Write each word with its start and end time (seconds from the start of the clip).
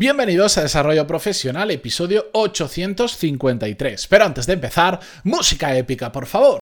Bienvenidos 0.00 0.56
a 0.56 0.62
Desarrollo 0.62 1.06
Profesional, 1.06 1.70
episodio 1.70 2.30
853. 2.32 4.06
Pero 4.06 4.24
antes 4.24 4.46
de 4.46 4.54
empezar, 4.54 4.98
música 5.24 5.76
épica, 5.76 6.10
por 6.10 6.24
favor. 6.24 6.58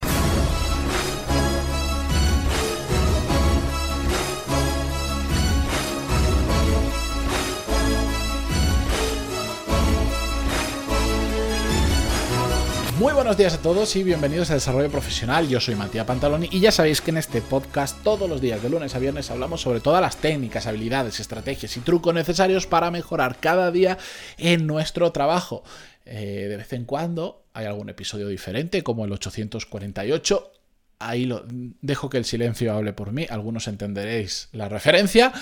Muy 12.98 13.12
buenos 13.12 13.36
días 13.36 13.54
a 13.54 13.62
todos 13.62 13.94
y 13.94 14.02
bienvenidos 14.02 14.50
a 14.50 14.54
Desarrollo 14.54 14.90
Profesional. 14.90 15.48
Yo 15.48 15.60
soy 15.60 15.76
Matías 15.76 16.04
Pantaloni 16.04 16.48
y 16.50 16.58
ya 16.58 16.72
sabéis 16.72 17.00
que 17.00 17.12
en 17.12 17.18
este 17.18 17.40
podcast 17.40 18.02
todos 18.02 18.28
los 18.28 18.40
días 18.40 18.60
de 18.60 18.70
lunes 18.70 18.92
a 18.96 18.98
viernes 18.98 19.30
hablamos 19.30 19.60
sobre 19.60 19.78
todas 19.78 20.00
las 20.00 20.16
técnicas, 20.16 20.66
habilidades, 20.66 21.20
estrategias 21.20 21.76
y 21.76 21.80
trucos 21.80 22.12
necesarios 22.12 22.66
para 22.66 22.90
mejorar 22.90 23.38
cada 23.38 23.70
día 23.70 23.98
en 24.36 24.66
nuestro 24.66 25.12
trabajo. 25.12 25.62
Eh, 26.06 26.46
de 26.48 26.56
vez 26.56 26.72
en 26.72 26.86
cuando 26.86 27.44
hay 27.54 27.66
algún 27.66 27.88
episodio 27.88 28.26
diferente 28.26 28.82
como 28.82 29.04
el 29.04 29.12
848 29.12 30.50
ahí 30.98 31.24
lo 31.24 31.44
dejo 31.46 32.10
que 32.10 32.18
el 32.18 32.24
silencio 32.24 32.72
hable 32.74 32.92
por 32.92 33.12
mí, 33.12 33.26
algunos 33.30 33.68
entenderéis 33.68 34.48
la 34.52 34.68
referencia, 34.68 35.32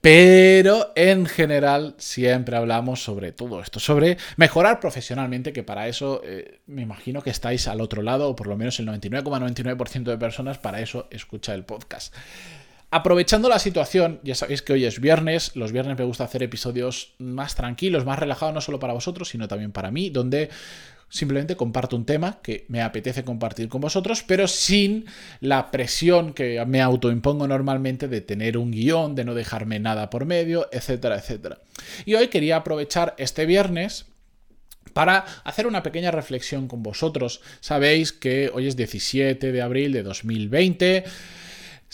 pero 0.00 0.92
en 0.96 1.26
general 1.26 1.94
siempre 1.98 2.56
hablamos 2.56 3.02
sobre 3.02 3.32
todo 3.32 3.60
esto, 3.60 3.80
sobre 3.80 4.16
mejorar 4.36 4.80
profesionalmente, 4.80 5.52
que 5.52 5.62
para 5.62 5.88
eso 5.88 6.22
eh, 6.24 6.60
me 6.66 6.82
imagino 6.82 7.22
que 7.22 7.30
estáis 7.30 7.68
al 7.68 7.80
otro 7.80 8.02
lado, 8.02 8.28
o 8.28 8.36
por 8.36 8.46
lo 8.46 8.56
menos 8.56 8.78
el 8.80 8.88
99,99% 8.88 10.04
de 10.04 10.18
personas 10.18 10.58
para 10.58 10.80
eso 10.80 11.08
escucha 11.10 11.54
el 11.54 11.64
podcast. 11.64 12.14
Aprovechando 12.94 13.48
la 13.48 13.58
situación, 13.58 14.20
ya 14.22 14.34
sabéis 14.34 14.60
que 14.60 14.74
hoy 14.74 14.84
es 14.84 15.00
viernes, 15.00 15.56
los 15.56 15.72
viernes 15.72 15.96
me 15.96 16.04
gusta 16.04 16.24
hacer 16.24 16.42
episodios 16.42 17.14
más 17.18 17.54
tranquilos, 17.54 18.04
más 18.04 18.18
relajados, 18.18 18.54
no 18.54 18.60
solo 18.60 18.78
para 18.78 18.92
vosotros, 18.92 19.30
sino 19.30 19.48
también 19.48 19.72
para 19.72 19.90
mí, 19.90 20.10
donde 20.10 20.50
simplemente 21.12 21.56
comparto 21.56 21.94
un 21.94 22.06
tema 22.06 22.40
que 22.42 22.64
me 22.68 22.80
apetece 22.80 23.22
compartir 23.22 23.68
con 23.68 23.82
vosotros, 23.82 24.24
pero 24.26 24.48
sin 24.48 25.04
la 25.40 25.70
presión 25.70 26.32
que 26.32 26.64
me 26.66 26.80
autoimpongo 26.80 27.46
normalmente 27.46 28.08
de 28.08 28.22
tener 28.22 28.56
un 28.56 28.70
guion, 28.70 29.14
de 29.14 29.26
no 29.26 29.34
dejarme 29.34 29.78
nada 29.78 30.08
por 30.08 30.24
medio, 30.24 30.68
etcétera, 30.72 31.16
etcétera. 31.16 31.58
Y 32.06 32.14
hoy 32.14 32.28
quería 32.28 32.56
aprovechar 32.56 33.14
este 33.18 33.44
viernes 33.44 34.06
para 34.94 35.26
hacer 35.44 35.66
una 35.66 35.82
pequeña 35.82 36.10
reflexión 36.10 36.66
con 36.66 36.82
vosotros. 36.82 37.42
Sabéis 37.60 38.12
que 38.12 38.50
hoy 38.52 38.66
es 38.66 38.76
17 38.76 39.52
de 39.52 39.62
abril 39.62 39.92
de 39.92 40.02
2020. 40.02 41.04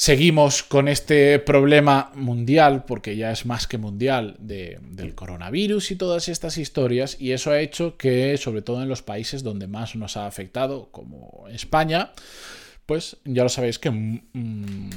Seguimos 0.00 0.62
con 0.62 0.86
este 0.86 1.40
problema 1.40 2.12
mundial, 2.14 2.84
porque 2.84 3.16
ya 3.16 3.32
es 3.32 3.46
más 3.46 3.66
que 3.66 3.78
mundial, 3.78 4.36
del 4.38 5.16
coronavirus 5.16 5.90
y 5.90 5.96
todas 5.96 6.28
estas 6.28 6.56
historias, 6.56 7.16
y 7.20 7.32
eso 7.32 7.50
ha 7.50 7.58
hecho 7.58 7.96
que, 7.96 8.36
sobre 8.36 8.62
todo 8.62 8.80
en 8.80 8.88
los 8.88 9.02
países 9.02 9.42
donde 9.42 9.66
más 9.66 9.96
nos 9.96 10.16
ha 10.16 10.28
afectado, 10.28 10.92
como 10.92 11.46
España, 11.50 12.12
pues 12.86 13.16
ya 13.24 13.42
lo 13.42 13.48
sabéis 13.48 13.80
que 13.80 13.90
mm, 13.90 14.90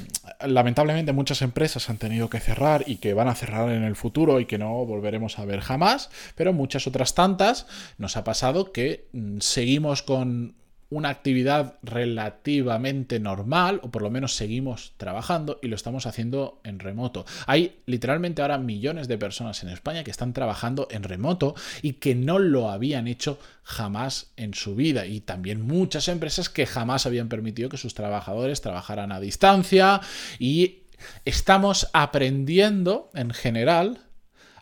lamentablemente 0.46 1.12
muchas 1.12 1.42
empresas 1.42 1.90
han 1.90 1.98
tenido 1.98 2.30
que 2.30 2.38
cerrar 2.38 2.84
y 2.86 2.98
que 2.98 3.12
van 3.12 3.26
a 3.26 3.34
cerrar 3.34 3.72
en 3.72 3.82
el 3.82 3.96
futuro 3.96 4.38
y 4.38 4.46
que 4.46 4.56
no 4.56 4.86
volveremos 4.86 5.40
a 5.40 5.44
ver 5.44 5.62
jamás, 5.62 6.10
pero 6.36 6.52
muchas 6.52 6.86
otras 6.86 7.16
tantas 7.16 7.66
nos 7.98 8.16
ha 8.16 8.22
pasado 8.22 8.70
que 8.70 9.08
mm, 9.12 9.40
seguimos 9.40 10.04
con 10.04 10.61
una 10.92 11.08
actividad 11.08 11.78
relativamente 11.82 13.18
normal, 13.18 13.80
o 13.82 13.90
por 13.90 14.02
lo 14.02 14.10
menos 14.10 14.36
seguimos 14.36 14.92
trabajando 14.98 15.58
y 15.62 15.68
lo 15.68 15.76
estamos 15.76 16.04
haciendo 16.04 16.60
en 16.64 16.78
remoto. 16.78 17.24
Hay 17.46 17.80
literalmente 17.86 18.42
ahora 18.42 18.58
millones 18.58 19.08
de 19.08 19.16
personas 19.16 19.62
en 19.62 19.70
España 19.70 20.04
que 20.04 20.10
están 20.10 20.34
trabajando 20.34 20.88
en 20.90 21.02
remoto 21.02 21.54
y 21.80 21.94
que 21.94 22.14
no 22.14 22.38
lo 22.38 22.70
habían 22.70 23.08
hecho 23.08 23.38
jamás 23.62 24.32
en 24.36 24.52
su 24.52 24.74
vida. 24.74 25.06
Y 25.06 25.20
también 25.20 25.62
muchas 25.62 26.08
empresas 26.08 26.50
que 26.50 26.66
jamás 26.66 27.06
habían 27.06 27.30
permitido 27.30 27.70
que 27.70 27.78
sus 27.78 27.94
trabajadores 27.94 28.60
trabajaran 28.60 29.12
a 29.12 29.20
distancia 29.20 30.02
y 30.38 30.82
estamos 31.24 31.88
aprendiendo 31.94 33.10
en 33.14 33.30
general 33.30 33.98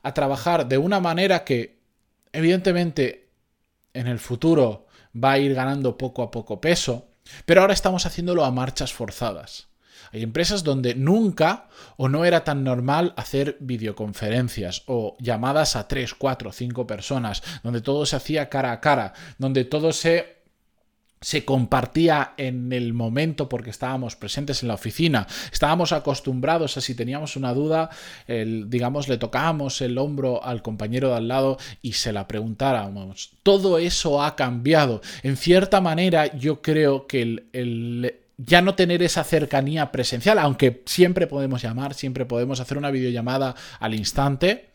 a 0.05 0.15
trabajar 0.15 0.69
de 0.69 0.79
una 0.79 1.01
manera 1.01 1.43
que 1.45 1.81
evidentemente 2.33 3.31
en 3.95 4.07
el 4.07 4.21
futuro 4.21 4.87
va 5.15 5.33
a 5.33 5.39
ir 5.39 5.55
ganando 5.55 5.97
poco 5.97 6.23
a 6.23 6.31
poco 6.31 6.61
peso, 6.61 7.09
pero 7.45 7.61
ahora 7.61 7.75
estamos 7.75 8.07
haciéndolo 8.07 8.45
a 8.45 8.51
marchas 8.51 8.93
forzadas. 8.93 9.69
Hay 10.13 10.23
empresas 10.23 10.65
donde 10.65 10.95
nunca 10.95 11.69
o 11.97 12.09
no 12.09 12.25
era 12.25 12.43
tan 12.43 12.65
normal 12.65 13.15
hacer 13.17 13.57
videoconferencias 13.61 14.83
o 14.87 15.17
llamadas 15.21 15.77
a 15.77 15.87
3, 15.87 16.15
4, 16.15 16.53
5 16.53 16.87
personas, 16.87 17.43
donde 17.63 17.81
todo 17.81 18.05
se 18.07 18.17
hacía 18.17 18.49
cara 18.49 18.73
a 18.73 18.81
cara, 18.81 19.13
donde 19.39 19.65
todo 19.65 19.93
se 19.93 20.40
se 21.23 21.45
compartía 21.45 22.33
en 22.39 22.73
el 22.73 22.95
momento 22.95 23.49
porque 23.49 23.69
estábamos 23.69 24.17
presentes 24.17 24.63
en 24.63 24.69
la 24.69 24.75
oficina, 24.75 25.27
estábamos 25.53 25.93
acostumbrados 25.93 26.79
a 26.79 26.81
si 26.81 26.95
teníamos 26.95 27.37
una 27.37 27.53
duda, 27.53 27.91
digamos, 28.27 29.07
le 29.09 29.19
tocábamos 29.19 29.83
el 29.83 29.99
hombro 29.99 30.43
al 30.43 30.63
compañero 30.63 31.11
de 31.11 31.17
al 31.17 31.29
lado 31.29 31.59
y 31.83 31.93
se 31.93 32.13
la 32.13 32.27
preguntáramos. 32.27 33.33
Todo 33.43 33.79
eso 33.79 34.23
ha 34.23 34.35
cambiado. 34.35 35.03
En 35.23 35.37
cierta 35.37 35.83
manera, 35.83 36.35
yo 36.39 36.63
creo 36.63 37.07
que 37.07 37.21
el, 37.53 38.15
ya 38.39 38.63
no 38.63 38.75
tener 38.75 39.03
esa 39.03 39.23
cercanía 39.23 39.93
presencial, 39.93 40.39
aunque 40.39 40.83
siempre 40.87 41.27
podemos 41.27 41.61
llamar, 41.61 41.93
siempre 41.93 42.25
podemos 42.25 42.61
hacer 42.61 42.79
una 42.79 42.91
videollamada 42.91 43.55
al 43.79 43.95
instante, 43.95 44.71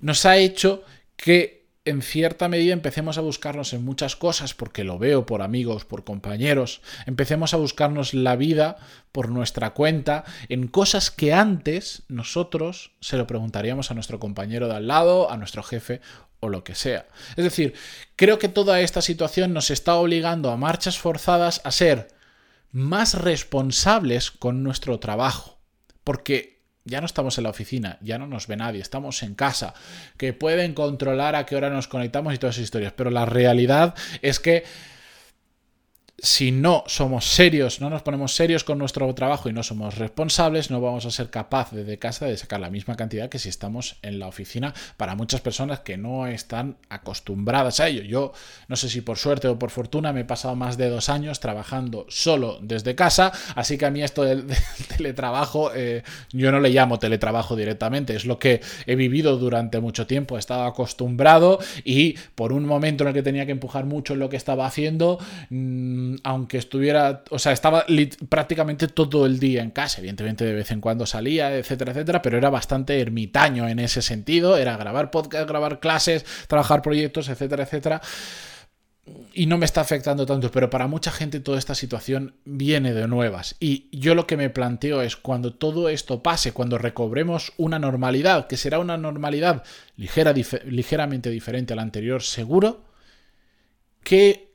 nos 0.00 0.26
ha 0.26 0.36
hecho 0.36 0.84
que 1.16 1.59
en 1.84 2.02
cierta 2.02 2.48
medida 2.48 2.74
empecemos 2.74 3.16
a 3.16 3.22
buscarnos 3.22 3.72
en 3.72 3.84
muchas 3.84 4.14
cosas, 4.14 4.52
porque 4.52 4.84
lo 4.84 4.98
veo 4.98 5.24
por 5.24 5.40
amigos, 5.40 5.84
por 5.84 6.04
compañeros, 6.04 6.82
empecemos 7.06 7.54
a 7.54 7.56
buscarnos 7.56 8.12
la 8.12 8.36
vida 8.36 8.76
por 9.12 9.30
nuestra 9.30 9.70
cuenta 9.70 10.24
en 10.48 10.68
cosas 10.68 11.10
que 11.10 11.32
antes 11.32 12.02
nosotros 12.08 12.92
se 13.00 13.16
lo 13.16 13.26
preguntaríamos 13.26 13.90
a 13.90 13.94
nuestro 13.94 14.20
compañero 14.20 14.68
de 14.68 14.74
al 14.74 14.88
lado, 14.88 15.30
a 15.30 15.38
nuestro 15.38 15.62
jefe 15.62 16.00
o 16.40 16.48
lo 16.48 16.64
que 16.64 16.74
sea. 16.74 17.06
Es 17.36 17.44
decir, 17.44 17.74
creo 18.16 18.38
que 18.38 18.48
toda 18.48 18.80
esta 18.80 19.00
situación 19.00 19.54
nos 19.54 19.70
está 19.70 19.94
obligando 19.94 20.50
a 20.50 20.58
marchas 20.58 20.98
forzadas 20.98 21.62
a 21.64 21.70
ser 21.70 22.08
más 22.72 23.14
responsables 23.14 24.30
con 24.30 24.62
nuestro 24.62 25.00
trabajo, 25.00 25.58
porque 26.04 26.59
ya 26.84 27.00
no 27.00 27.06
estamos 27.06 27.36
en 27.38 27.44
la 27.44 27.50
oficina, 27.50 27.98
ya 28.00 28.18
no 28.18 28.26
nos 28.26 28.46
ve 28.46 28.56
nadie, 28.56 28.80
estamos 28.80 29.22
en 29.22 29.34
casa, 29.34 29.74
que 30.16 30.32
pueden 30.32 30.74
controlar 30.74 31.36
a 31.36 31.46
qué 31.46 31.56
hora 31.56 31.70
nos 31.70 31.88
conectamos 31.88 32.34
y 32.34 32.38
todas 32.38 32.56
esas 32.56 32.64
historias, 32.64 32.92
pero 32.96 33.10
la 33.10 33.26
realidad 33.26 33.94
es 34.22 34.40
que 34.40 34.64
si 36.22 36.52
no 36.52 36.84
somos 36.86 37.24
serios, 37.24 37.80
no 37.80 37.88
nos 37.88 38.02
ponemos 38.02 38.34
serios 38.34 38.62
con 38.62 38.78
nuestro 38.78 39.12
trabajo 39.14 39.48
y 39.48 39.54
no 39.54 39.62
somos 39.62 39.96
responsables, 39.96 40.70
no 40.70 40.80
vamos 40.80 41.06
a 41.06 41.10
ser 41.10 41.30
capaces 41.30 41.86
de 41.86 41.98
casa 41.98 42.26
de 42.26 42.36
sacar 42.36 42.60
la 42.60 42.68
misma 42.68 42.96
cantidad 42.96 43.30
que 43.30 43.38
si 43.38 43.48
estamos 43.48 43.96
en 44.02 44.18
la 44.18 44.26
oficina 44.26 44.74
para 44.98 45.14
muchas 45.14 45.40
personas 45.40 45.80
que 45.80 45.96
no 45.96 46.26
están 46.26 46.76
acostumbradas 46.90 47.80
a 47.80 47.88
ello. 47.88 48.02
Yo 48.02 48.32
no 48.68 48.76
sé 48.76 48.90
si 48.90 49.00
por 49.00 49.16
suerte 49.16 49.48
o 49.48 49.58
por 49.58 49.70
fortuna 49.70 50.12
me 50.12 50.20
he 50.20 50.24
pasado 50.24 50.54
más 50.56 50.76
de 50.76 50.90
dos 50.90 51.08
años 51.08 51.40
trabajando 51.40 52.04
solo 52.10 52.58
desde 52.60 52.94
casa, 52.94 53.32
así 53.54 53.78
que 53.78 53.86
a 53.86 53.90
mí 53.90 54.02
esto 54.02 54.22
del, 54.22 54.46
teletrabajo 54.96 55.72
eh, 55.74 56.02
yo 56.32 56.52
no 56.52 56.60
le 56.60 56.68
llamo 56.68 56.98
teletrabajo 56.98 57.56
directamente, 57.56 58.14
es 58.14 58.26
lo 58.26 58.38
que 58.38 58.60
he 58.84 58.94
vivido 58.94 59.38
durante 59.38 59.80
mucho 59.80 60.06
tiempo, 60.06 60.36
he 60.36 60.38
estado 60.38 60.64
acostumbrado 60.64 61.60
y 61.82 62.18
por 62.34 62.52
un 62.52 62.66
momento 62.66 63.04
en 63.04 63.08
el 63.08 63.14
que 63.14 63.22
tenía 63.22 63.46
que 63.46 63.52
empujar 63.52 63.86
mucho 63.86 64.12
en 64.12 64.18
lo 64.18 64.28
que 64.28 64.36
estaba 64.36 64.66
haciendo, 64.66 65.18
mmm, 65.48 66.09
aunque 66.24 66.58
estuviera, 66.58 67.24
o 67.30 67.38
sea, 67.38 67.52
estaba 67.52 67.84
prácticamente 68.28 68.88
todo 68.88 69.26
el 69.26 69.38
día 69.38 69.62
en 69.62 69.70
casa, 69.70 69.98
evidentemente 69.98 70.44
de 70.44 70.52
vez 70.52 70.70
en 70.70 70.80
cuando 70.80 71.06
salía, 71.06 71.56
etcétera, 71.56 71.92
etcétera, 71.92 72.22
pero 72.22 72.38
era 72.38 72.50
bastante 72.50 73.00
ermitaño 73.00 73.68
en 73.68 73.78
ese 73.78 74.02
sentido, 74.02 74.56
era 74.56 74.76
grabar 74.76 75.10
podcast, 75.10 75.48
grabar 75.48 75.80
clases, 75.80 76.24
trabajar 76.48 76.82
proyectos, 76.82 77.28
etcétera, 77.28 77.64
etcétera. 77.64 78.00
Y 79.32 79.46
no 79.46 79.58
me 79.58 79.64
está 79.64 79.80
afectando 79.80 80.26
tanto, 80.26 80.50
pero 80.50 80.70
para 80.70 80.86
mucha 80.86 81.10
gente 81.10 81.40
toda 81.40 81.58
esta 81.58 81.74
situación 81.74 82.34
viene 82.44 82.92
de 82.92 83.08
nuevas. 83.08 83.56
Y 83.58 83.88
yo 83.92 84.14
lo 84.14 84.26
que 84.26 84.36
me 84.36 84.50
planteo 84.50 85.02
es 85.02 85.16
cuando 85.16 85.54
todo 85.54 85.88
esto 85.88 86.22
pase, 86.22 86.52
cuando 86.52 86.78
recobremos 86.78 87.52
una 87.56 87.78
normalidad, 87.78 88.46
que 88.46 88.56
será 88.56 88.78
una 88.78 88.96
normalidad 88.96 89.64
ligera, 89.96 90.32
ligeramente 90.64 91.30
diferente 91.30 91.72
a 91.72 91.76
la 91.76 91.82
anterior, 91.82 92.22
seguro, 92.22 92.84
que 94.02 94.49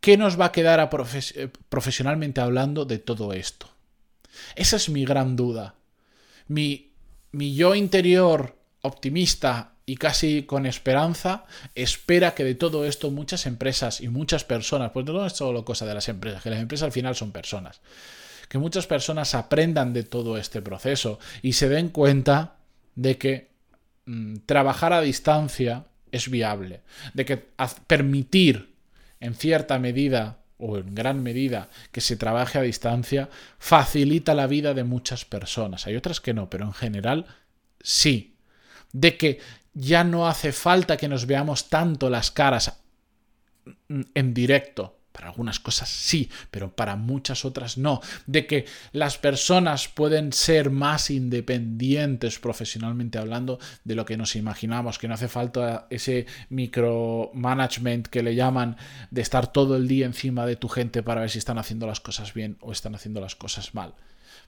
¿Qué 0.00 0.16
nos 0.16 0.40
va 0.40 0.46
a 0.46 0.52
quedar 0.52 0.80
eh, 0.80 1.48
profesionalmente 1.68 2.40
hablando 2.40 2.84
de 2.84 2.98
todo 2.98 3.32
esto? 3.32 3.68
Esa 4.56 4.76
es 4.76 4.88
mi 4.88 5.04
gran 5.04 5.36
duda. 5.36 5.74
Mi, 6.48 6.92
mi 7.32 7.54
yo 7.54 7.74
interior 7.74 8.56
optimista 8.82 9.74
y 9.84 9.96
casi 9.96 10.44
con 10.44 10.66
esperanza 10.66 11.44
espera 11.74 12.34
que 12.34 12.44
de 12.44 12.54
todo 12.54 12.86
esto 12.86 13.10
muchas 13.10 13.44
empresas 13.46 14.00
y 14.00 14.08
muchas 14.08 14.44
personas, 14.44 14.92
pues 14.92 15.04
no 15.04 15.26
es 15.26 15.32
solo 15.32 15.64
cosa 15.64 15.84
de 15.84 15.94
las 15.94 16.08
empresas, 16.08 16.42
que 16.42 16.50
las 16.50 16.60
empresas 16.60 16.86
al 16.86 16.92
final 16.92 17.14
son 17.14 17.32
personas, 17.32 17.80
que 18.48 18.58
muchas 18.58 18.86
personas 18.86 19.34
aprendan 19.34 19.92
de 19.92 20.04
todo 20.04 20.38
este 20.38 20.62
proceso 20.62 21.18
y 21.42 21.54
se 21.54 21.68
den 21.68 21.88
cuenta 21.88 22.56
de 22.94 23.18
que 23.18 23.50
mm, 24.06 24.36
trabajar 24.46 24.92
a 24.92 25.00
distancia 25.00 25.86
es 26.12 26.30
viable, 26.30 26.82
de 27.12 27.24
que 27.24 27.48
permitir 27.86 28.69
en 29.20 29.34
cierta 29.34 29.78
medida 29.78 30.38
o 30.58 30.78
en 30.78 30.94
gran 30.94 31.22
medida 31.22 31.68
que 31.92 32.00
se 32.00 32.16
trabaje 32.16 32.58
a 32.58 32.62
distancia 32.62 33.30
facilita 33.58 34.34
la 34.34 34.46
vida 34.46 34.74
de 34.74 34.84
muchas 34.84 35.24
personas. 35.24 35.86
Hay 35.86 35.96
otras 35.96 36.20
que 36.20 36.34
no, 36.34 36.50
pero 36.50 36.66
en 36.66 36.72
general 36.72 37.26
sí. 37.80 38.36
De 38.92 39.16
que 39.16 39.38
ya 39.72 40.04
no 40.04 40.28
hace 40.28 40.52
falta 40.52 40.96
que 40.96 41.08
nos 41.08 41.26
veamos 41.26 41.68
tanto 41.68 42.10
las 42.10 42.30
caras 42.30 42.82
en 43.88 44.34
directo 44.34 44.99
para 45.12 45.28
algunas 45.28 45.60
cosas 45.60 45.88
sí, 45.88 46.30
pero 46.50 46.74
para 46.74 46.96
muchas 46.96 47.44
otras 47.44 47.78
no. 47.78 48.00
De 48.26 48.46
que 48.46 48.66
las 48.92 49.18
personas 49.18 49.88
pueden 49.88 50.32
ser 50.32 50.70
más 50.70 51.10
independientes 51.10 52.38
profesionalmente 52.38 53.18
hablando 53.18 53.58
de 53.84 53.94
lo 53.94 54.04
que 54.04 54.16
nos 54.16 54.36
imaginamos, 54.36 54.98
que 54.98 55.08
no 55.08 55.14
hace 55.14 55.28
falta 55.28 55.86
ese 55.90 56.26
micromanagement 56.48 58.06
que 58.06 58.22
le 58.22 58.34
llaman 58.34 58.76
de 59.10 59.22
estar 59.22 59.52
todo 59.52 59.76
el 59.76 59.88
día 59.88 60.06
encima 60.06 60.46
de 60.46 60.56
tu 60.56 60.68
gente 60.68 61.02
para 61.02 61.22
ver 61.22 61.30
si 61.30 61.38
están 61.38 61.58
haciendo 61.58 61.86
las 61.86 62.00
cosas 62.00 62.32
bien 62.34 62.56
o 62.60 62.72
están 62.72 62.94
haciendo 62.94 63.20
las 63.20 63.34
cosas 63.34 63.74
mal. 63.74 63.94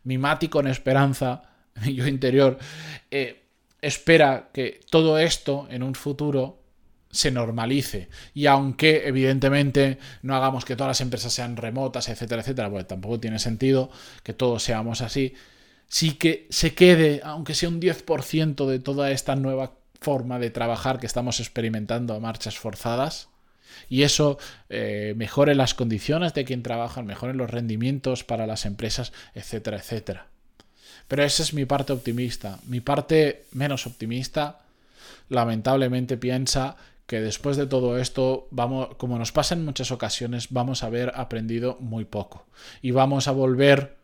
Mi 0.04 0.18
Mati 0.18 0.48
con 0.48 0.66
esperanza, 0.66 1.42
mi 1.84 1.94
yo 1.94 2.06
interior, 2.06 2.58
eh, 3.10 3.42
espera 3.80 4.50
que 4.52 4.80
todo 4.90 5.18
esto 5.18 5.66
en 5.70 5.82
un 5.82 5.94
futuro 5.94 6.61
se 7.12 7.30
normalice. 7.30 8.08
Y 8.34 8.46
aunque 8.46 9.06
evidentemente 9.06 9.98
no 10.22 10.34
hagamos 10.34 10.64
que 10.64 10.74
todas 10.74 10.90
las 10.90 11.00
empresas 11.00 11.32
sean 11.32 11.56
remotas, 11.56 12.08
etcétera, 12.08 12.40
etcétera, 12.42 12.70
porque 12.70 12.84
tampoco 12.84 13.20
tiene 13.20 13.38
sentido 13.38 13.90
que 14.24 14.32
todos 14.32 14.64
seamos 14.64 15.02
así, 15.02 15.34
sí 15.86 16.14
que 16.14 16.46
se 16.50 16.74
quede, 16.74 17.20
aunque 17.22 17.54
sea 17.54 17.68
un 17.68 17.80
10% 17.80 18.66
de 18.66 18.78
toda 18.80 19.10
esta 19.12 19.36
nueva 19.36 19.74
forma 20.00 20.38
de 20.38 20.50
trabajar 20.50 20.98
que 20.98 21.06
estamos 21.06 21.38
experimentando 21.38 22.14
a 22.14 22.20
marchas 22.20 22.58
forzadas. 22.58 23.28
Y 23.88 24.02
eso 24.02 24.38
eh, 24.68 25.14
mejore 25.16 25.54
las 25.54 25.74
condiciones 25.74 26.34
de 26.34 26.44
quien 26.44 26.62
trabaja, 26.62 27.02
mejore 27.02 27.34
los 27.34 27.50
rendimientos 27.50 28.24
para 28.24 28.46
las 28.46 28.64
empresas, 28.64 29.12
etcétera, 29.34 29.78
etcétera. 29.78 30.26
Pero 31.08 31.24
esa 31.24 31.42
es 31.42 31.52
mi 31.52 31.66
parte 31.66 31.92
optimista. 31.92 32.58
Mi 32.66 32.80
parte 32.80 33.44
menos 33.52 33.86
optimista, 33.86 34.60
lamentablemente, 35.28 36.16
piensa 36.16 36.76
que 37.06 37.20
después 37.20 37.56
de 37.56 37.66
todo 37.66 37.98
esto, 37.98 38.48
vamos, 38.50 38.94
como 38.96 39.18
nos 39.18 39.32
pasa 39.32 39.54
en 39.54 39.64
muchas 39.64 39.90
ocasiones, 39.90 40.48
vamos 40.50 40.82
a 40.82 40.86
haber 40.86 41.12
aprendido 41.14 41.76
muy 41.80 42.04
poco. 42.04 42.46
Y 42.80 42.90
vamos 42.90 43.28
a 43.28 43.32
volver 43.32 44.02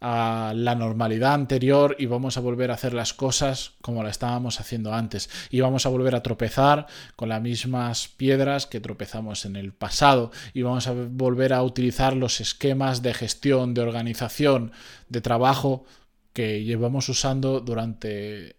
a 0.00 0.52
la 0.54 0.74
normalidad 0.74 1.34
anterior 1.34 1.96
y 1.98 2.06
vamos 2.06 2.36
a 2.36 2.40
volver 2.40 2.70
a 2.70 2.74
hacer 2.74 2.92
las 2.92 3.14
cosas 3.14 3.72
como 3.80 4.02
la 4.02 4.10
estábamos 4.10 4.60
haciendo 4.60 4.92
antes. 4.92 5.30
Y 5.50 5.60
vamos 5.60 5.86
a 5.86 5.88
volver 5.88 6.14
a 6.14 6.22
tropezar 6.22 6.86
con 7.16 7.30
las 7.30 7.40
mismas 7.40 8.08
piedras 8.08 8.66
que 8.66 8.80
tropezamos 8.80 9.44
en 9.46 9.56
el 9.56 9.72
pasado. 9.72 10.30
Y 10.52 10.62
vamos 10.62 10.86
a 10.86 10.92
volver 10.92 11.52
a 11.52 11.62
utilizar 11.62 12.14
los 12.14 12.40
esquemas 12.40 13.02
de 13.02 13.14
gestión, 13.14 13.74
de 13.74 13.82
organización, 13.82 14.72
de 15.08 15.20
trabajo 15.20 15.84
que 16.32 16.64
llevamos 16.64 17.08
usando 17.08 17.60
durante 17.60 18.56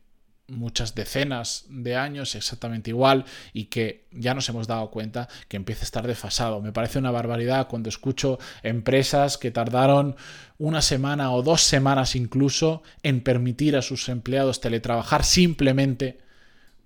muchas 0.48 0.96
decenas 0.96 1.66
de 1.70 1.96
años 1.96 2.36
exactamente 2.36 2.92
igual 2.92 3.26
y 3.54 3.66
que 3.66 4.06
ya 4.12 4.34
nos 4.34 4.48
hemos 4.50 4.68
dado 4.68 4.90
cuenta 4.92 5.28
que 5.48 5.58
empieza 5.58 5.82
a 5.82 5.86
estar 5.86 6.08
desfasado. 6.08 6.62
Me 6.62 6.72
parece 6.72 7.00
una 7.00 7.12
barbaridad 7.12 7.68
cuando 7.68 7.90
escucho 7.90 8.40
empresas 8.64 9.38
que 9.38 9.52
tardaron 9.52 10.16
una 10.58 10.82
semana 10.82 11.32
o 11.32 11.44
dos 11.44 11.62
semanas 11.62 12.16
incluso 12.16 12.82
en 13.04 13.22
permitir 13.22 13.76
a 13.76 13.82
sus 13.82 14.10
empleados 14.10 14.62
teletrabajar 14.62 15.24
simplemente 15.24 16.20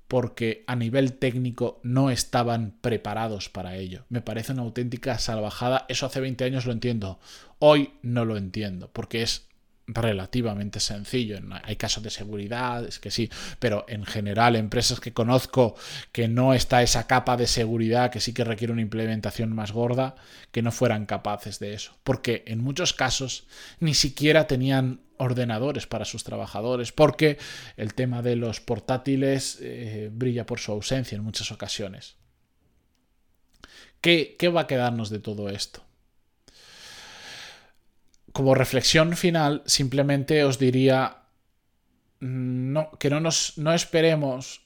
porque 0.08 0.66
a 0.68 0.76
nivel 0.76 1.14
técnico 1.14 1.80
no 1.84 2.10
estaban 2.10 2.76
preparados 2.82 3.48
para 3.48 3.78
ello. 3.78 4.04
Me 4.10 4.22
parece 4.22 4.52
una 4.52 4.64
auténtica 4.64 5.18
salvajada. 5.20 5.86
Eso 5.88 6.06
hace 6.06 6.20
20 6.20 6.44
años 6.44 6.66
lo 6.66 6.74
entiendo. 6.74 7.20
Hoy 7.60 7.94
no 8.02 8.26
lo 8.26 8.36
entiendo 8.36 8.90
porque 8.92 9.22
es 9.22 9.48
relativamente 9.88 10.80
sencillo. 10.80 11.40
Hay 11.64 11.76
casos 11.76 12.04
de 12.04 12.10
seguridad, 12.10 12.86
es 12.86 13.00
que 13.00 13.12
sí, 13.12 13.30
pero 13.60 13.86
en 13.88 14.06
general 14.06 14.56
empresas 14.56 15.00
que 15.00 15.14
conozco 15.14 15.76
que 16.12 16.28
no 16.28 16.54
está 16.54 16.82
esa 16.82 17.08
capa 17.08 17.38
de 17.38 17.48
seguridad 17.48 18.12
que 18.12 18.20
sí 18.20 18.34
que 18.34 18.44
requiere 18.44 18.74
una 18.74 18.82
implementación 18.82 19.54
más 19.54 19.72
gorda, 19.72 20.16
que 20.52 20.62
no 20.62 20.72
fueran 20.72 21.06
capaces 21.06 21.60
de 21.60 21.74
eso. 21.74 21.96
Porque 22.04 22.44
en 22.48 22.64
muchos 22.64 22.94
casos 22.94 23.46
ni 23.80 23.94
siquiera 23.94 24.48
tenían 24.48 25.02
ordenadores 25.18 25.86
para 25.86 26.06
sus 26.06 26.24
trabajadores, 26.24 26.92
porque 26.92 27.38
el 27.78 27.94
tema 27.94 28.22
de 28.22 28.36
los 28.36 28.60
portátiles 28.60 29.60
eh, 29.62 30.10
brilla 30.12 30.46
por 30.46 30.60
su 30.60 30.72
ausencia 30.72 31.16
en 31.16 31.24
muchas 31.24 31.52
ocasiones. 31.52 32.16
¿Qué, 34.02 34.36
¿Qué 34.40 34.50
va 34.50 34.62
a 34.62 34.68
quedarnos 34.68 35.12
de 35.12 35.20
todo 35.20 35.50
esto? 35.50 35.84
Como 38.34 38.56
reflexión 38.56 39.16
final, 39.16 39.64
simplemente 39.66 40.44
os 40.44 40.60
diría 40.60 41.24
mm, 42.20 42.74
no, 42.74 42.92
que 43.00 43.10
no, 43.10 43.20
nos, 43.20 43.58
no 43.58 43.74
esperemos 43.74 44.62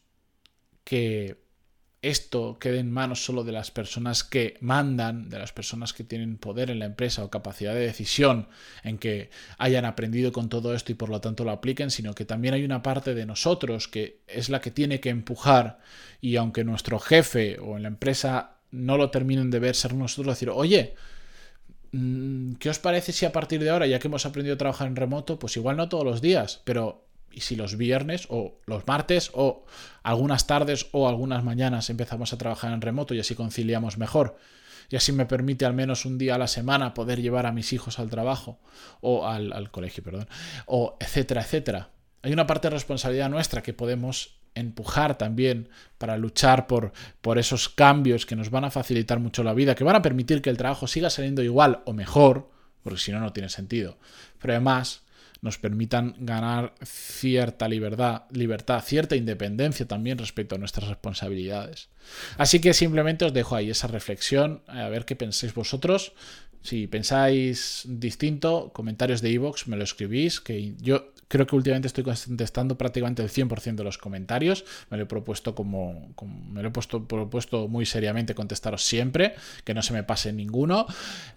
que 0.83 1.45
esto 2.01 2.59
quede 2.59 2.79
en 2.79 2.91
manos 2.91 3.25
solo 3.25 3.44
de 3.44 3.51
las 3.51 3.71
personas 3.71 4.23
que 4.23 4.57
mandan, 4.62 5.27
de 5.27 5.39
las 5.39 5.51
personas 5.51 5.91
que 5.91 6.03
tienen 6.03 6.38
poder 6.38 6.69
en 6.69 6.77
la 6.77 6.85
empresa 6.85 7.23
o 7.23 7.31
capacidad 7.31 7.73
de 7.73 7.79
decisión 7.79 8.47
en 8.83 9.00
que 9.00 9.31
hayan 9.57 9.85
aprendido 9.85 10.31
con 10.31 10.47
todo 10.47 10.75
esto 10.75 10.91
y 10.91 10.95
por 10.95 11.09
lo 11.09 11.19
tanto 11.19 11.44
lo 11.44 11.50
apliquen, 11.50 11.89
sino 11.89 12.13
que 12.13 12.25
también 12.25 12.53
hay 12.53 12.63
una 12.63 12.83
parte 12.83 13.15
de 13.15 13.25
nosotros 13.25 13.88
que 13.88 14.21
es 14.27 14.50
la 14.50 14.61
que 14.61 14.69
tiene 14.69 15.00
que 15.00 15.09
empujar 15.09 15.79
y 16.21 16.35
aunque 16.35 16.63
nuestro 16.63 17.00
jefe 17.00 17.57
o 17.57 17.75
en 17.75 17.81
la 17.81 17.89
empresa 17.89 18.57
no 18.69 18.97
lo 18.97 19.09
terminen 19.09 19.50
de 19.50 19.59
ver, 19.59 19.75
ser 19.75 19.95
nosotros 19.95 20.35
decir, 20.35 20.51
oye, 20.51 20.94
¿Qué 22.59 22.69
os 22.69 22.80
parece 22.80 23.12
si 23.12 23.25
a 23.25 23.31
partir 23.31 23.63
de 23.63 23.69
ahora, 23.69 23.88
ya 23.88 24.00
que 24.00 24.07
hemos 24.07 24.25
aprendido 24.25 24.56
a 24.56 24.57
trabajar 24.57 24.88
en 24.88 24.95
remoto, 24.95 25.39
pues 25.39 25.56
igual 25.56 25.77
no 25.77 25.88
todos 25.88 26.03
los 26.03 26.21
días, 26.21 26.62
pero 26.63 27.06
y 27.31 27.42
si 27.42 27.56
los 27.56 27.77
viernes 27.77 28.27
o 28.30 28.59
los 28.65 28.88
martes 28.88 29.30
o 29.33 29.65
algunas 30.03 30.47
tardes 30.47 30.88
o 30.92 31.07
algunas 31.07 31.44
mañanas 31.44 31.89
empezamos 31.89 32.31
a 32.33 32.38
trabajar 32.38 32.74
en 32.74 32.81
remoto 32.81 33.13
y 33.13 33.19
así 33.19 33.36
conciliamos 33.36 33.97
mejor? 33.97 34.38
Y 34.89 34.95
así 34.97 35.12
me 35.12 35.25
permite 35.25 35.65
al 35.65 35.74
menos 35.74 36.06
un 36.06 36.18
día 36.18 36.36
a 36.36 36.38
la 36.38 36.47
semana 36.47 36.94
poder 36.94 37.21
llevar 37.21 37.45
a 37.45 37.51
mis 37.51 37.74
hijos 37.74 37.97
al 38.00 38.09
trabajo 38.09 38.59
o 39.01 39.27
al, 39.27 39.53
al 39.53 39.71
colegio, 39.71 40.03
perdón, 40.03 40.27
o 40.65 40.97
etcétera, 41.00 41.42
etcétera. 41.42 41.89
Hay 42.21 42.33
una 42.33 42.47
parte 42.47 42.68
de 42.68 42.75
responsabilidad 42.75 43.30
nuestra 43.30 43.63
que 43.63 43.74
podemos 43.74 44.38
empujar 44.56 45.18
también 45.18 45.69
para 45.98 46.18
luchar 46.18 46.68
por, 46.68 46.94
por 47.22 47.38
esos 47.38 47.69
cambios 47.69 48.26
que 48.26 48.35
nos 48.35 48.50
van 48.50 48.66
a 48.66 48.71
facilitar 48.71 49.19
mucho 49.19 49.44
la 49.44 49.54
vida, 49.54 49.76
que 49.76 49.83
van 49.83 49.95
a 49.95 50.02
permitir 50.02 50.42
que 50.42 50.50
el 50.50 50.57
trabajo 50.57 50.88
siga 50.88 51.09
saliendo 51.09 51.44
igual 51.44 51.81
o 51.85 51.94
mejor, 51.94 52.50
porque 52.81 53.00
si 53.00 53.12
no, 53.12 53.19
no 53.19 53.33
tiene 53.33 53.50
sentido. 53.50 53.97
Pero 54.40 54.54
además 54.54 55.06
nos 55.42 55.57
permitan 55.59 56.16
ganar 56.18 56.74
cierta 56.83 57.68
libertad, 57.68 58.24
libertad, 58.31 58.83
cierta 58.83 59.16
independencia 59.16 59.88
también 59.88 60.18
respecto 60.18 60.56
a 60.56 60.57
nuestras 60.57 60.88
responsabilidades. 60.88 61.90
Así 62.38 62.59
que 62.59 62.74
simplemente 62.74 63.26
os 63.26 63.33
dejo 63.33 63.56
ahí 63.56 63.69
esa 63.69 63.88
reflexión, 63.88 64.64
a 64.68 64.90
ver 64.90 65.06
qué 65.06 65.16
pensáis 65.16 65.54
vosotros. 65.54 66.14
Si 66.64 66.88
pensáis 66.88 67.83
distinto, 67.85 68.71
comentarios 68.74 69.21
de 69.21 69.30
iVoox, 69.30 69.68
me 69.68 69.78
lo 69.78 69.83
escribís, 69.83 70.42
que 70.42 70.74
yo 70.81 71.12
Creo 71.27 71.47
que 71.47 71.55
últimamente 71.55 71.87
estoy 71.87 72.03
contestando 72.03 72.77
prácticamente 72.77 73.23
el 73.23 73.29
100% 73.29 73.75
de 73.75 73.83
los 73.83 73.97
comentarios. 73.97 74.65
Me 74.89 74.97
lo 74.97 75.03
he 75.03 75.05
propuesto 75.07 75.55
como, 75.55 76.13
me 76.51 76.61
lo 76.61 76.69
he 76.69 76.71
puesto, 76.71 77.07
propuesto 77.07 77.67
muy 77.67 77.85
seriamente 77.85 78.35
contestaros 78.35 78.83
siempre, 78.83 79.35
que 79.63 79.73
no 79.73 79.81
se 79.81 79.94
me 79.94 80.03
pase 80.03 80.31
ninguno. 80.33 80.85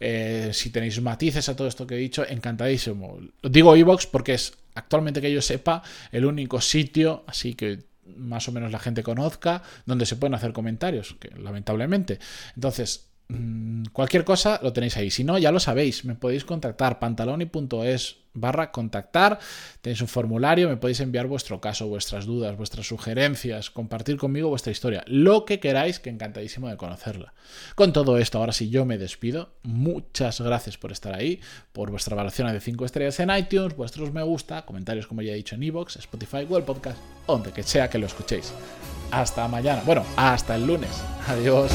Eh, 0.00 0.50
si 0.52 0.70
tenéis 0.70 1.00
matices 1.00 1.48
a 1.48 1.56
todo 1.56 1.68
esto 1.68 1.86
que 1.86 1.94
he 1.94 1.98
dicho, 1.98 2.24
encantadísimo. 2.28 3.18
Digo 3.42 3.76
iVox 3.76 4.06
porque 4.06 4.34
es 4.34 4.54
actualmente 4.74 5.20
que 5.20 5.32
yo 5.32 5.42
sepa 5.42 5.82
el 6.12 6.24
único 6.24 6.60
sitio, 6.60 7.24
así 7.26 7.54
que 7.54 7.88
más 8.16 8.48
o 8.48 8.52
menos 8.52 8.72
la 8.72 8.78
gente 8.78 9.02
conozca, 9.02 9.62
donde 9.86 10.06
se 10.06 10.16
pueden 10.16 10.34
hacer 10.34 10.52
comentarios, 10.52 11.16
lamentablemente. 11.36 12.18
Entonces, 12.54 13.08
Mm, 13.28 13.84
cualquier 13.92 14.24
cosa 14.24 14.58
lo 14.62 14.72
tenéis 14.72 14.96
ahí. 14.96 15.10
Si 15.10 15.24
no, 15.24 15.38
ya 15.38 15.52
lo 15.52 15.60
sabéis, 15.60 16.04
me 16.04 16.14
podéis 16.14 16.44
contactar 16.44 16.98
pantaloni.es 16.98 18.16
barra 18.40 18.70
contactar. 18.70 19.38
Tenéis 19.80 20.00
un 20.00 20.08
formulario, 20.08 20.68
me 20.68 20.76
podéis 20.76 21.00
enviar 21.00 21.26
vuestro 21.26 21.60
caso, 21.60 21.88
vuestras 21.88 22.26
dudas, 22.26 22.56
vuestras 22.56 22.86
sugerencias, 22.86 23.70
compartir 23.70 24.16
conmigo 24.16 24.48
vuestra 24.48 24.72
historia, 24.72 25.04
lo 25.06 25.44
que 25.44 25.60
queráis, 25.60 26.00
que 26.00 26.10
encantadísimo 26.10 26.68
de 26.68 26.76
conocerla. 26.76 27.34
Con 27.74 27.92
todo 27.92 28.18
esto, 28.18 28.38
ahora 28.38 28.52
sí 28.52 28.70
yo 28.70 28.84
me 28.84 28.98
despido. 28.98 29.50
Muchas 29.62 30.40
gracias 30.40 30.78
por 30.78 30.92
estar 30.92 31.14
ahí, 31.14 31.40
por 31.72 31.90
vuestra 31.90 32.16
valoración 32.16 32.52
de 32.52 32.60
5 32.60 32.84
estrellas 32.84 33.20
en 33.20 33.30
iTunes, 33.30 33.76
vuestros 33.76 34.12
me 34.12 34.22
gusta, 34.22 34.64
comentarios 34.64 35.06
como 35.06 35.22
ya 35.22 35.32
he 35.32 35.36
dicho 35.36 35.54
en 35.54 35.62
iVoox, 35.64 35.96
Spotify, 35.96 36.44
Google 36.44 36.64
Podcast, 36.64 36.98
donde 37.26 37.52
que 37.52 37.62
sea 37.62 37.90
que 37.90 37.98
lo 37.98 38.06
escuchéis. 38.06 38.52
Hasta 39.10 39.48
mañana. 39.48 39.82
Bueno, 39.84 40.04
hasta 40.16 40.54
el 40.54 40.66
lunes. 40.66 41.02
Adiós. 41.26 41.72